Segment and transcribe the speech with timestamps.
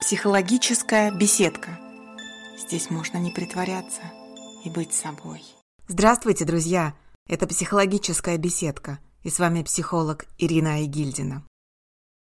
[0.00, 1.78] Психологическая беседка.
[2.56, 4.00] Здесь можно не притворяться
[4.64, 5.42] и быть собой.
[5.88, 6.94] Здравствуйте, друзья!
[7.28, 8.98] Это психологическая беседка.
[9.24, 11.46] И с вами психолог Ирина Айгильдина.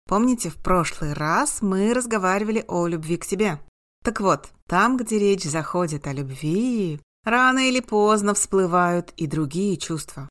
[0.06, 3.58] Помните, в прошлый раз мы разговаривали о любви к себе?
[4.04, 10.28] Так вот, там, где речь заходит о любви, рано или поздно всплывают и другие чувства.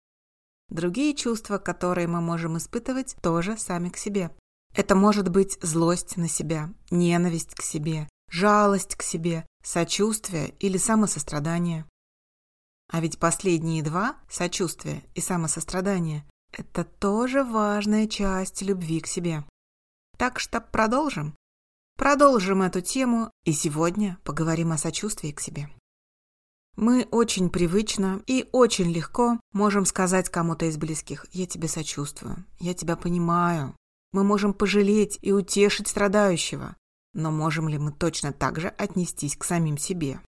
[0.69, 4.29] Другие чувства, которые мы можем испытывать тоже сами к себе.
[4.73, 11.85] Это может быть злость на себя, ненависть к себе, жалость к себе, сочувствие или самосострадание.
[12.89, 19.45] А ведь последние два, сочувствие и самосострадание, это тоже важная часть любви к себе.
[20.17, 21.35] Так что продолжим.
[21.97, 25.69] Продолжим эту тему и сегодня поговорим о сочувствии к себе.
[26.77, 32.73] Мы очень привычно и очень легко можем сказать кому-то из близких «Я тебе сочувствую, я
[32.73, 33.75] тебя понимаю,
[34.11, 36.75] мы можем пожалеть и утешить страдающего,
[37.13, 40.21] но можем ли мы точно так же отнестись к самим себе?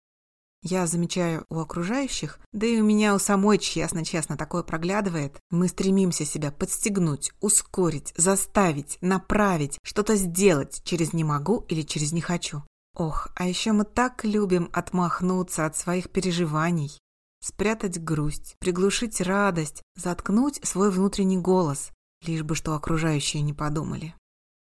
[0.64, 5.40] Я замечаю у окружающих, да и у меня у самой, честно-честно, такое проглядывает.
[5.50, 12.20] Мы стремимся себя подстегнуть, ускорить, заставить, направить, что-то сделать через «не могу» или через «не
[12.20, 12.62] хочу».
[12.94, 16.96] Ох, а еще мы так любим отмахнуться от своих переживаний,
[17.42, 21.90] спрятать грусть, приглушить радость, заткнуть свой внутренний голос,
[22.26, 24.14] лишь бы что окружающие не подумали.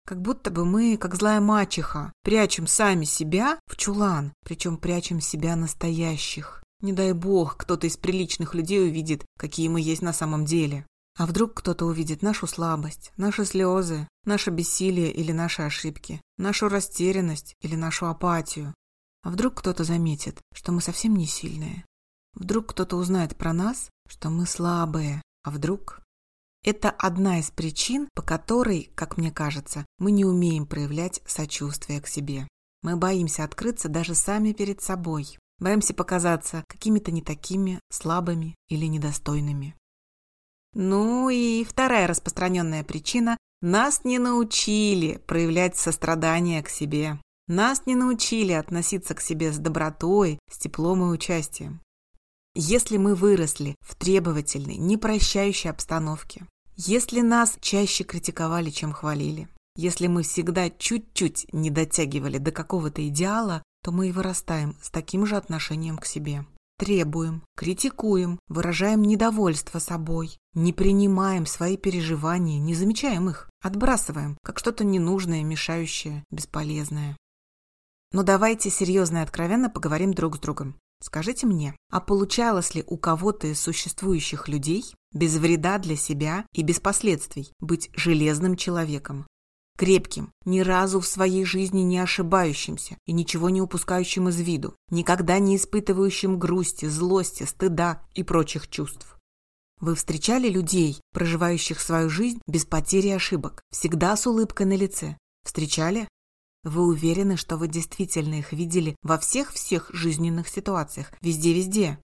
[0.05, 5.55] Как будто бы мы, как злая мачеха, прячем сами себя в чулан, причем прячем себя
[5.55, 6.63] настоящих.
[6.81, 10.85] Не дай бог, кто-то из приличных людей увидит, какие мы есть на самом деле.
[11.17, 17.53] А вдруг кто-то увидит нашу слабость, наши слезы, наше бессилие или наши ошибки, нашу растерянность
[17.61, 18.73] или нашу апатию.
[19.21, 21.83] А вдруг кто-то заметит, что мы совсем не сильные.
[22.33, 25.21] Вдруг кто-то узнает про нас, что мы слабые.
[25.43, 26.01] А вдруг
[26.63, 32.07] это одна из причин, по которой, как мне кажется, мы не умеем проявлять сочувствие к
[32.07, 32.47] себе.
[32.81, 35.37] Мы боимся открыться даже сами перед собой.
[35.59, 39.75] Боимся показаться какими-то не такими, слабыми или недостойными.
[40.73, 47.19] Ну и вторая распространенная причина– нас не научили проявлять сострадание к себе.
[47.47, 51.81] Нас не научили относиться к себе с добротой, с теплом и участием.
[52.61, 59.47] Если мы выросли в требовательной, непрощающей обстановке, если нас чаще критиковали, чем хвалили,
[59.77, 65.25] если мы всегда чуть-чуть не дотягивали до какого-то идеала, то мы и вырастаем с таким
[65.25, 66.45] же отношением к себе.
[66.77, 74.83] Требуем, критикуем, выражаем недовольство собой, не принимаем свои переживания, не замечаем их, отбрасываем, как что-то
[74.83, 77.15] ненужное, мешающее, бесполезное.
[78.11, 80.75] Но давайте серьезно и откровенно поговорим друг с другом.
[81.01, 84.83] Скажите мне, а получалось ли у кого-то из существующих людей
[85.13, 89.25] без вреда для себя и без последствий быть железным человеком?
[89.77, 95.39] Крепким, ни разу в своей жизни не ошибающимся и ничего не упускающим из виду, никогда
[95.39, 99.15] не испытывающим грусти, злости, стыда и прочих чувств.
[99.79, 105.17] Вы встречали людей, проживающих свою жизнь без потери ошибок, всегда с улыбкой на лице?
[105.45, 106.09] Встречали?
[106.63, 111.99] Вы уверены, что вы действительно их видели во всех-всех жизненных ситуациях, везде-везде?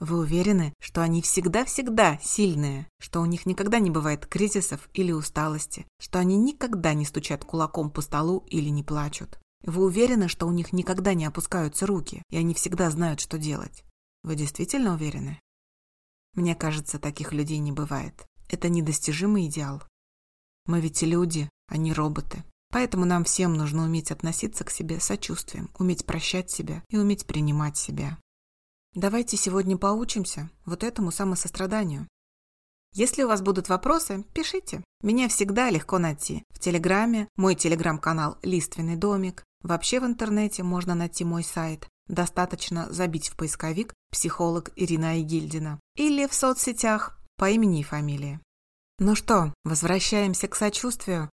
[0.00, 5.86] Вы уверены, что они всегда-всегда сильные, что у них никогда не бывает кризисов или усталости,
[6.00, 9.38] что они никогда не стучат кулаком по столу или не плачут?
[9.64, 13.84] Вы уверены, что у них никогда не опускаются руки, и они всегда знают, что делать?
[14.22, 15.40] Вы действительно уверены?
[16.34, 18.26] Мне кажется, таких людей не бывает.
[18.48, 19.82] Это недостижимый идеал.
[20.66, 22.44] Мы ведь люди, а не роботы.
[22.70, 27.76] Поэтому нам всем нужно уметь относиться к себе сочувствием, уметь прощать себя и уметь принимать
[27.76, 28.18] себя.
[28.94, 32.06] Давайте сегодня поучимся вот этому самосостраданию.
[32.94, 34.82] Если у вас будут вопросы, пишите.
[35.02, 36.42] Меня всегда легко найти.
[36.50, 39.44] В Телеграме, мой Телеграм-канал «Лиственный домик».
[39.62, 41.86] Вообще в интернете можно найти мой сайт.
[42.08, 48.40] Достаточно забить в поисковик «Психолог Ирина Айгильдина» или в соцсетях по имени и фамилии.
[48.98, 51.30] Ну что, возвращаемся к сочувствию.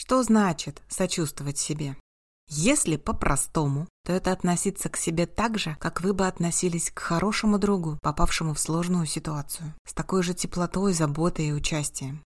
[0.00, 1.96] Что значит сочувствовать себе?
[2.46, 7.58] Если по-простому, то это относиться к себе так же, как вы бы относились к хорошему
[7.58, 12.22] другу, попавшему в сложную ситуацию, с такой же теплотой, заботой и участием.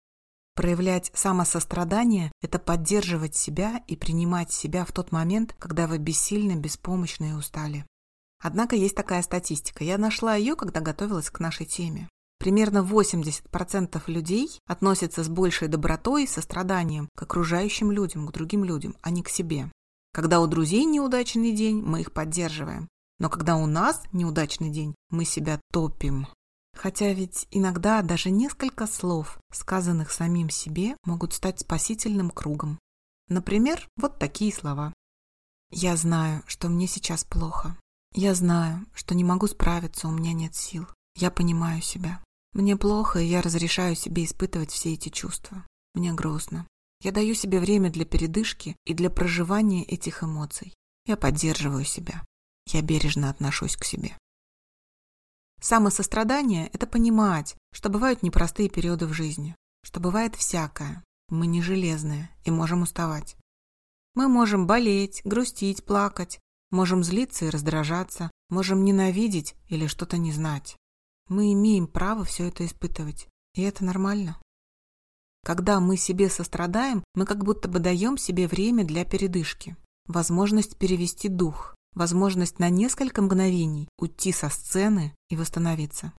[0.54, 7.30] Проявлять самосострадание– это поддерживать себя и принимать себя в тот момент, когда вы бессильны, беспомощны
[7.30, 7.86] и устали.
[8.44, 9.86] Однако есть такая статистика.
[9.86, 12.10] Я нашла ее, когда готовилась к нашей теме.
[12.42, 18.96] Примерно 80% людей относятся с большей добротой и состраданием к окружающим людям, к другим людям,
[19.04, 19.72] а не к себе.
[20.12, 22.88] Когда у друзей неудачный день, мы их поддерживаем.
[23.20, 26.26] Но когда у нас неудачный день, мы себя топим.
[26.76, 32.80] Хотя ведь иногда даже несколько слов, сказанных самим себе, могут стать спасительным кругом.
[33.30, 34.96] Например, вот такие слова.
[35.70, 37.78] Я знаю, что мне сейчас плохо.
[38.16, 40.88] Я знаю, что не могу справиться, у меня нет сил.
[41.16, 42.20] Я понимаю себя.
[42.54, 45.66] Мне плохо, и я разрешаю себе испытывать все эти чувства.
[45.94, 46.68] Мне грустно.
[47.02, 50.74] Я даю себе время для передышки и для проживания этих эмоций.
[51.06, 52.24] Я поддерживаю себя.
[52.68, 54.18] Я бережно отношусь к себе.
[55.62, 61.04] Самосострадание– это понимать, что бывают непростые периоды в жизни, что бывает всякое.
[61.30, 63.38] Мы не железные и можем уставать.
[64.14, 66.40] Мы можем болеть, грустить, плакать,
[66.70, 70.76] можем злиться и раздражаться, можем ненавидеть или что-то не знать.
[71.32, 74.38] Мы имеем право все это испытывать, и это нормально.
[75.46, 81.30] Когда мы себе сострадаем, мы как будто бы даем себе время для передышки, возможность перевести
[81.30, 86.12] дух, возможность на несколько мгновений уйти со сцены и восстановиться.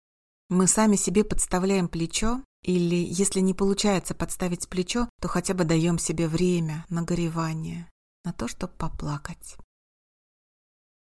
[0.48, 5.98] Мы сами себе подставляем плечо, или, если не получается подставить плечо, то хотя бы даем
[5.98, 7.86] себе время на горевание,
[8.24, 9.58] на то, чтобы поплакать.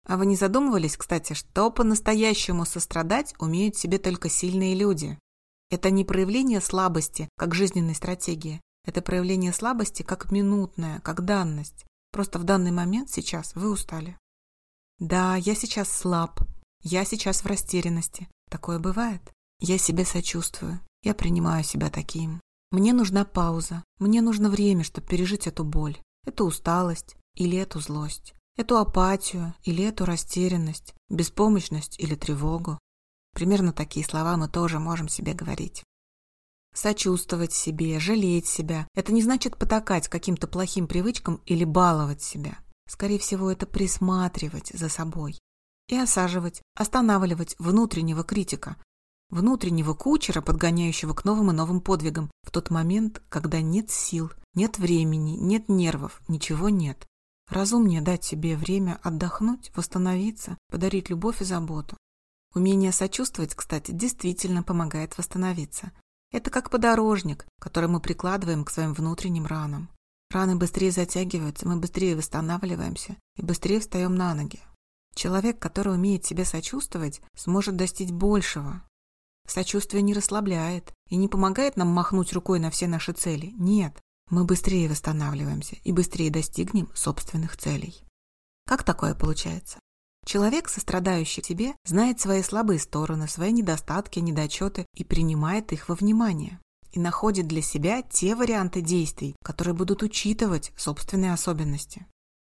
[0.06, 5.18] А вы не задумывались, кстати, что по-настоящему сострадать умеют себе только сильные люди?
[5.70, 8.60] Это не проявление слабости, как жизненной стратегии.
[8.84, 11.84] Это проявление слабости как минутное, как данность.
[12.12, 14.18] Просто в данный момент сейчас вы устали.
[14.98, 16.40] Да, я сейчас слаб.
[16.82, 18.28] Я сейчас в растерянности.
[18.50, 19.32] Такое бывает.
[19.58, 20.80] Я себе сочувствую.
[21.02, 22.40] Я принимаю себя таким.
[22.70, 23.82] Мне нужна пауза.
[23.98, 25.96] Мне нужно время, чтобы пережить эту боль,
[26.26, 32.78] эту усталость или эту злость, эту апатию или эту растерянность, беспомощность или тревогу.
[33.34, 35.82] Примерно такие слова мы тоже можем себе говорить.
[36.72, 42.58] Сочувствовать себе, жалеть себя– это не значит потакать каким-то плохим привычкам или баловать себя.
[42.88, 45.38] Скорее всего, это присматривать за собой
[45.88, 48.76] и осаживать, останавливать внутреннего критика,
[49.30, 54.78] внутреннего кучера, подгоняющего к новым и новым подвигам, в тот момент, когда нет сил, нет
[54.78, 57.06] времени, нет нервов, ничего нет.
[57.48, 61.96] Разумнее дать себе время отдохнуть, восстановиться, подарить любовь и заботу.
[62.54, 65.92] Умение сочувствовать, кстати, действительно помогает восстановиться.
[66.30, 69.88] Это как подорожник, который мы прикладываем к своим внутренним ранам.
[70.30, 74.60] Раны быстрее затягиваются, мы быстрее восстанавливаемся и быстрее встаем на ноги.
[75.14, 78.82] Человек, который умеет себе сочувствовать, сможет достичь большего.
[79.46, 83.52] Сочувствие не расслабляет и не помогает нам махнуть рукой на все наши цели.
[83.58, 88.02] Нет, мы быстрее восстанавливаемся и быстрее достигнем собственных целей.
[88.66, 89.78] Как такое получается?
[90.24, 96.60] Человек, сострадающий тебе, знает свои слабые стороны, свои недостатки, недочеты и принимает их во внимание.
[96.92, 102.06] И находит для себя те варианты действий, которые будут учитывать собственные особенности.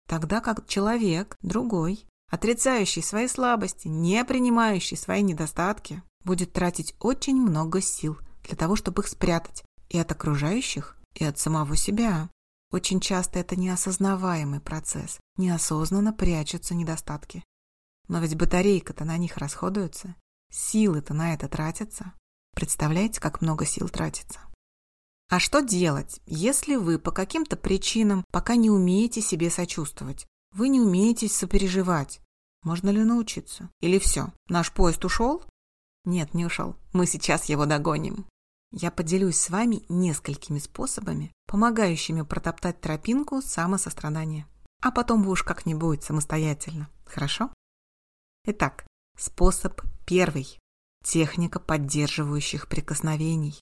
[0.08, 7.82] Тогда как человек, другой, отрицающий свои слабости, не принимающий свои недостатки, будет тратить очень много
[7.82, 12.30] сил для того, чтобы их спрятать и от окружающих, и от самого себя.
[12.72, 17.44] Очень часто это неосознаваемый процесс, неосознанно прячутся недостатки.
[18.08, 20.16] Но ведь батарейка-то на них расходуется,
[20.52, 22.14] силы-то на это тратятся.
[22.54, 24.40] Представляете, как много сил тратится?
[25.30, 30.26] А что делать, если вы по каким-то причинам пока не умеете себе сочувствовать?
[30.54, 32.22] Вы не умеете сопереживать.
[32.64, 33.70] Можно ли научиться?
[33.82, 35.44] Или все, наш поезд ушел?
[36.06, 36.76] Нет, не ушел.
[36.94, 38.26] Мы сейчас его догоним.
[38.72, 44.48] Я поделюсь с вами несколькими способами, помогающими протоптать тропинку самосострадания.
[44.82, 46.90] А потом вы уж как-нибудь самостоятельно.
[47.06, 47.52] Хорошо?
[48.46, 48.86] Итак,
[49.18, 50.60] способ первый.
[51.04, 53.60] Техника поддерживающих прикосновений.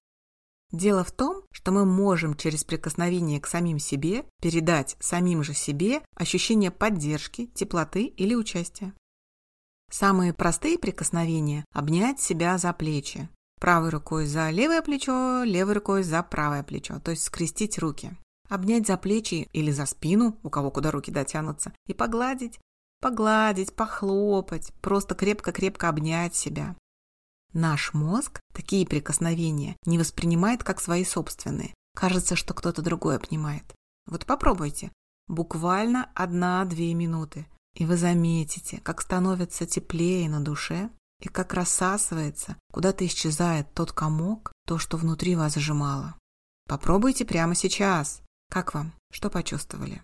[0.72, 6.02] Дело в том, что мы можем через прикосновение к самим себе передать самим же себе
[6.16, 8.94] ощущение поддержки, теплоты или участия.
[9.92, 13.30] Самые простые прикосновения– обнять себя за плечи.
[13.64, 18.12] Правой рукой за левое плечо, левой рукой за правое плечо, то есть скрестить руки.
[18.50, 22.60] Обнять за плечи или за спину, у кого куда руки дотянутся, и погладить,
[23.00, 26.76] Погладить, похлопать, просто крепко-крепко обнять себя.
[27.54, 31.74] Наш мозг такие прикосновения не воспринимает как свои собственные.
[31.98, 33.64] Кажется, что кто-то другой обнимает.
[34.08, 34.92] Вот попробуйте.
[35.28, 37.46] Буквально одна-две минуты.
[37.76, 40.90] И вы заметите, как становится теплее на душе,
[41.24, 46.16] и как рассасывается, куда-то исчезает тот комок, то, что внутри вас сжимало.
[46.68, 48.22] Попробуйте прямо сейчас.
[48.52, 48.94] Как вам?
[49.10, 50.02] Что почувствовали?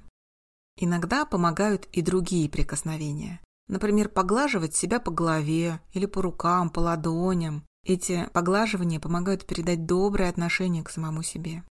[0.77, 3.41] Иногда помогают и другие прикосновения.
[3.67, 7.65] Например, поглаживать себя по голове или по рукам, по ладоням.
[7.85, 11.63] Эти поглаживания помогают передать доброе отношение к самому себе.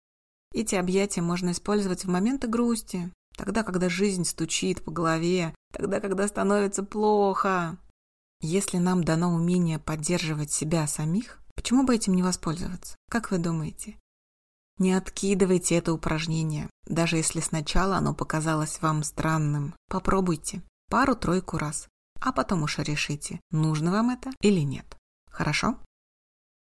[0.53, 6.27] Эти объятия можно использовать в моменты грусти, тогда, когда жизнь стучит по голове, тогда, когда
[6.27, 7.77] становится плохо.
[8.41, 12.95] Если нам дано умение поддерживать себя самих, почему бы этим не воспользоваться?
[13.09, 13.97] Как вы думаете?
[14.77, 19.75] Не откидывайте это упражнение, даже если сначала оно показалось вам странным.
[19.89, 21.89] Попробуйте пару-тройку раз,
[22.21, 24.85] а потом уж решите, нужно вам это или нет.
[25.29, 25.77] Хорошо?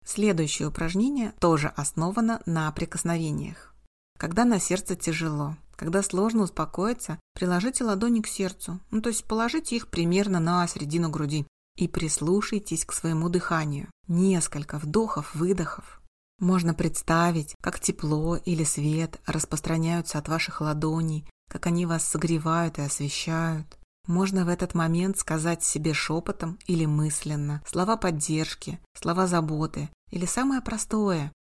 [0.05, 3.75] Следующее упражнение тоже основано на прикосновениях.
[4.17, 9.75] Когда на сердце тяжело, когда сложно успокоиться, приложите ладони к сердцу, ну то есть положите
[9.75, 13.89] их примерно на середину груди и прислушайтесь к своему дыханию.
[14.07, 16.01] Несколько вдохов-выдохов.
[16.39, 22.83] Можно представить, как тепло или свет распространяются от ваших ладоней, как они вас согревают и
[22.83, 23.79] освещают.
[24.07, 30.61] Можно в этот момент сказать себе шепотом или мысленно слова поддержки, слова заботы или самое
[30.61, 31.33] простое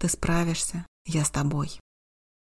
[0.00, 1.78] «Ты справишься, я с тобой».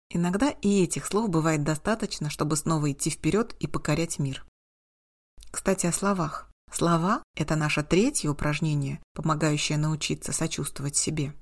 [0.10, 4.46] Иногда и этих слов бывает достаточно, чтобы снова идти вперед и покорять мир.
[5.52, 6.51] Кстати, о словах.
[6.72, 11.34] Слова– это наше третье упражнение, помогающее научиться сочувствовать себе.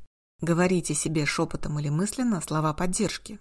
[0.41, 3.39] Говорите себе шепотом или мысленно слова поддержки.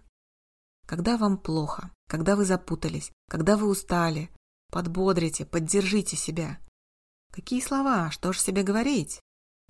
[0.87, 4.30] Когда вам плохо, когда вы запутались, когда вы устали,
[4.71, 6.59] подбодрите, поддержите себя.
[7.33, 9.21] Какие слова, что же себе говорить?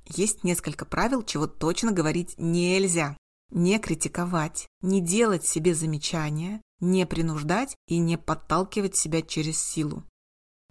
[0.06, 3.16] Есть несколько правил, чего точно говорить нельзя.
[3.50, 10.04] Не критиковать, не делать себе замечания, не принуждать и не подталкивать себя через силу.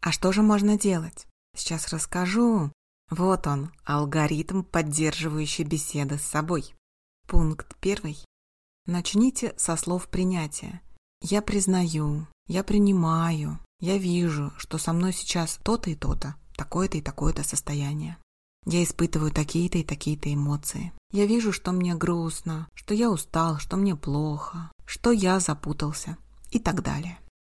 [0.02, 1.27] А что же можно делать?
[1.58, 2.72] Сейчас расскажу.
[3.10, 6.76] Вот он, алгоритм поддерживающей беседы с собой.
[7.28, 8.24] Пункт первый.
[8.86, 10.82] Начните со слов принятия.
[11.22, 17.02] Я признаю, я принимаю, я вижу, что со мной сейчас то-то и то-то, такое-то и
[17.02, 18.18] такое-то состояние.
[18.66, 20.94] Я испытываю такие-то и такие-то эмоции.
[21.12, 26.18] Я вижу, что мне грустно, что я устал, что мне плохо, что я запутался
[26.52, 27.18] и так далее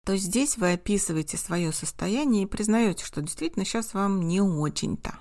[0.08, 5.18] то здесь вы описываете свое состояние и признаете, что действительно сейчас вам не очень-то.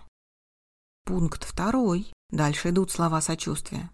[1.03, 2.09] Пункт второй.
[2.29, 3.91] Дальше идут слова сочувствия.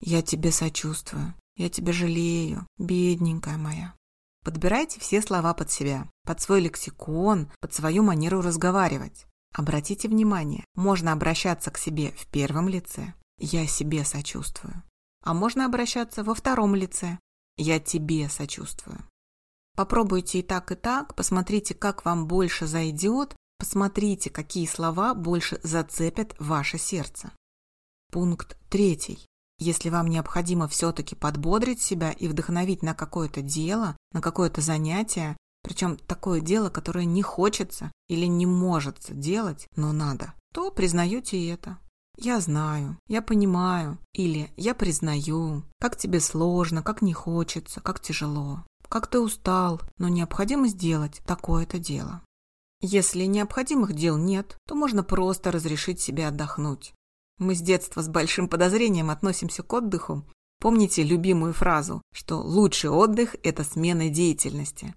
[0.00, 3.94] «Я тебе сочувствую, я тебя жалею, бедненькая моя».
[4.44, 9.26] Подбирайте все слова под себя, под свой лексикон, под свою манеру разговаривать.
[9.54, 14.82] Обратите внимание, можно обращаться к себе в первом лице «я себе сочувствую»,
[15.22, 17.20] а можно обращаться во втором лице
[17.56, 19.06] «я тебе сочувствую».
[19.74, 26.34] Попробуйте и так, и так, посмотрите, как вам больше зайдет, посмотрите, какие слова больше зацепят
[26.38, 27.32] ваше сердце.
[28.10, 29.26] Пункт третий.
[29.58, 35.96] Если вам необходимо все-таки подбодрить себя и вдохновить на какое-то дело, на какое-то занятие, причем
[35.96, 41.78] такое дело, которое не хочется или не может делать, но надо, то признаете это.
[42.18, 48.64] Я знаю, я понимаю, или я признаю, как тебе сложно, как не хочется, как тяжело
[48.92, 52.20] как ты устал, но необходимо сделать такое-то дело.
[52.82, 56.92] Если необходимых дел нет, то можно просто разрешить себе отдохнуть.
[57.38, 60.24] Мы с детства с большим подозрением относимся к отдыху.
[60.60, 64.94] Помните любимую фразу, что лучший отдых– это смена деятельности.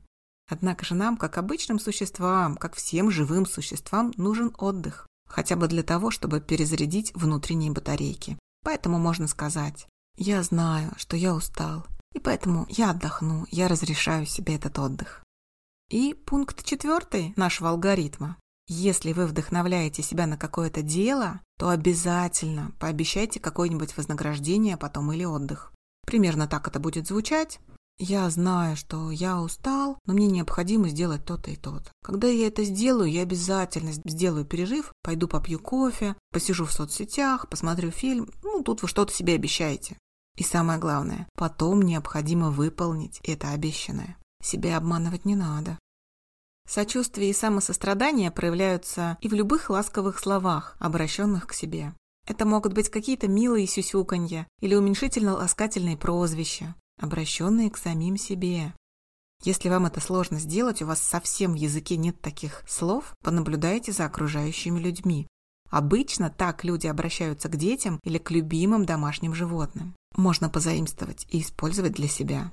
[0.49, 5.07] Однако же нам, как обычным существам, как всем живым существам, нужен отдых.
[5.25, 8.37] Хотя бы для того, чтобы перезарядить внутренние батарейки.
[8.61, 9.87] Поэтому можно сказать,
[10.17, 15.21] я знаю, что я устал, и поэтому я отдохну, я разрешаю себе этот отдых.
[15.89, 18.37] И пункт четвертый нашего алгоритма.
[18.67, 25.73] Если вы вдохновляете себя на какое-то дело, то обязательно пообещайте какое-нибудь вознаграждение потом или отдых.
[26.07, 27.59] Примерно так это будет звучать.
[27.97, 31.91] Я знаю, что я устал, но мне необходимо сделать то-то и то-то.
[32.01, 37.91] Когда я это сделаю, я обязательно сделаю перерыв, пойду попью кофе, посижу в соцсетях, посмотрю
[37.91, 38.29] фильм.
[38.41, 39.97] Ну, тут вы что-то себе обещаете.
[40.35, 44.17] И самое главное, потом необходимо выполнить это обещанное.
[44.43, 45.79] Себя обманывать не надо.
[46.67, 51.93] Сочувствие и самосострадание проявляются и в любых ласковых словах, обращенных к себе.
[52.27, 58.73] Это могут быть какие-то милые сюсюканья или уменьшительно-ласкательные прозвища, обращенные к самим себе.
[59.43, 64.05] Если вам это сложно сделать, у вас совсем в языке нет таких слов, понаблюдайте за
[64.05, 65.27] окружающими людьми.
[65.69, 71.93] Обычно так люди обращаются к детям или к любимым домашним животным можно позаимствовать и использовать
[71.93, 72.51] для себя.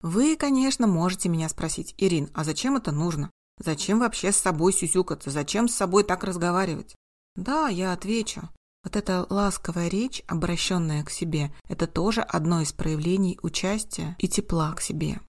[0.00, 3.30] Вы, конечно, можете меня спросить, Ирин, а зачем это нужно?
[3.58, 5.30] Зачем вообще с собой сюсюкаться?
[5.30, 6.94] Зачем с собой так разговаривать?
[7.36, 8.48] Да, я отвечу.
[8.82, 14.72] Вот эта ласковая речь, обращенная к себе, это тоже одно из проявлений участия и тепла
[14.74, 15.20] к себе.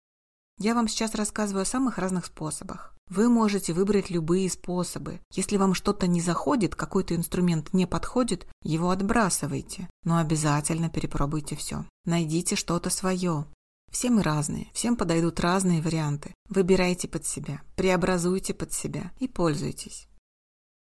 [0.57, 2.95] Я вам сейчас рассказываю о самых разных способах.
[3.09, 5.19] Вы можете выбрать любые способы.
[5.33, 9.89] Если вам что-то не заходит, какой-то инструмент не подходит, его отбрасывайте.
[10.03, 11.85] Но обязательно перепробуйте все.
[12.05, 13.45] Найдите что-то свое.
[13.91, 16.33] Все мы разные, всем подойдут разные варианты.
[16.49, 20.07] Выбирайте под себя, преобразуйте под себя и пользуйтесь.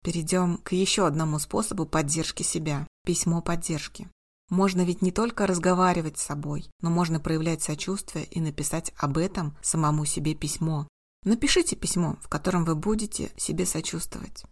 [0.03, 4.09] Перейдем к еще одному способу поддержки себя– письмо поддержки.
[4.51, 9.57] Можно ведь не только разговаривать с собой, но можно проявлять сочувствие и написать об этом
[9.63, 10.87] самому себе письмо.
[11.25, 14.45] Напишите письмо, в котором вы будете себе сочувствовать.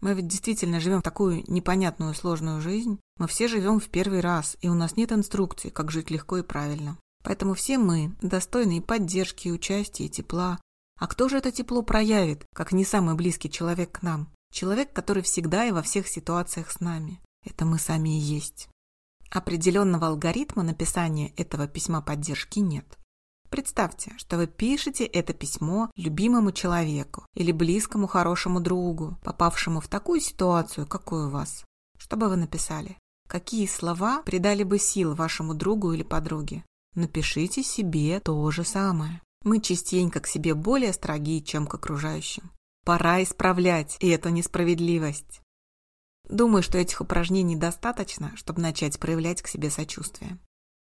[0.00, 2.98] Мы ведь действительно живем в такую непонятную сложную жизнь.
[3.18, 6.42] Мы все живем в первый раз, и у нас нет инструкции, как жить легко и
[6.42, 6.96] правильно.
[7.22, 10.58] Поэтому все мы достойны и поддержки, и участия, и тепла.
[10.98, 14.32] А кто же это тепло проявит, как не самый близкий человек к нам?
[14.52, 17.20] Человек, который всегда и во всех ситуациях с нами.
[17.44, 18.68] Это мы сами и есть.
[19.30, 22.98] Определенного алгоритма написания этого письма поддержки нет.
[23.48, 30.20] Представьте, что вы пишете это письмо любимому человеку или близкому хорошему другу, попавшему в такую
[30.20, 31.64] ситуацию, какой у вас.
[31.98, 32.96] Что бы вы написали?
[33.28, 36.64] Какие слова придали бы сил вашему другу или подруге?
[36.94, 39.20] Напишите себе то же самое.
[39.44, 42.50] Мы частенько к себе более строги, чем к окружающим.
[42.84, 45.40] Пора исправлять эту несправедливость.
[46.30, 50.38] Думаю, что этих упражнений достаточно, чтобы начать проявлять к себе сочувствие.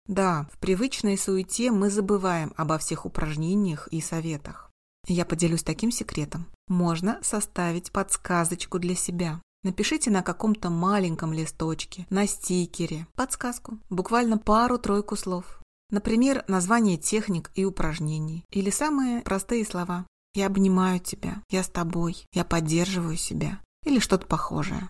[0.07, 4.71] Да, в привычной суете мы забываем обо всех упражнениях и советах.
[5.05, 6.45] Я поделюсь таким секретом.
[6.67, 9.41] Можно составить подсказочку для себя.
[9.63, 15.61] Напишите на каком-то маленьком листочке, на стикере, подсказку, буквально пару-тройку слов.
[15.89, 18.45] Например, название техник и упражнений.
[18.49, 20.05] Или самые простые слова.
[20.35, 24.89] «Я обнимаю тебя», «Я с тобой», «Я поддерживаю себя» или что-то похожее.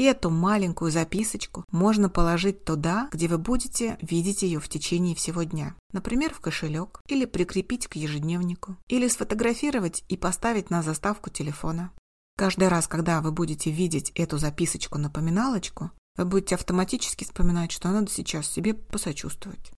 [0.00, 5.42] И эту маленькую записочку можно положить туда, где вы будете видеть ее в течение всего
[5.42, 5.76] дня.
[5.92, 11.92] Например, в кошелек, или прикрепить к ежедневнику, или сфотографировать и поставить на заставку телефона.
[12.38, 18.48] Каждый раз, когда вы будете видеть эту записочку-напоминалочку, вы будете автоматически вспоминать, что надо сейчас
[18.48, 19.70] себе посочувствовать.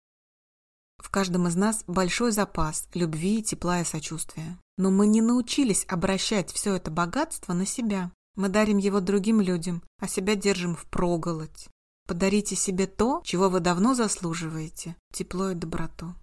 [0.99, 4.57] В каждом из нас большой запас любви, тепла и сочувствия.
[4.79, 8.13] Но мы не научились обращать все это богатство на себя.
[8.35, 11.69] Мы дарим его другим людям, а себя держим в проголодь.
[12.07, 16.15] Подарите себе то, чего вы давно заслуживаете– тепло и доброту.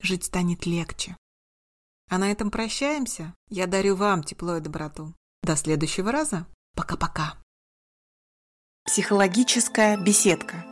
[0.00, 1.16] Жить станет легче.
[2.10, 3.34] А на этом прощаемся.
[3.48, 5.14] Я дарю вам тепло и доброту.
[5.42, 6.46] До следующего раза.
[6.76, 7.38] Пока-пока.
[8.84, 10.64] Психологическая беседка.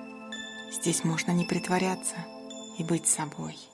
[0.72, 2.16] Здесь можно не притворяться
[2.78, 3.56] и быть собой.